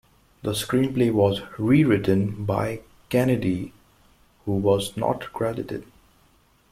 [0.41, 3.71] The screenplay was rewritten by Kennedy,
[4.45, 5.85] who was not credited.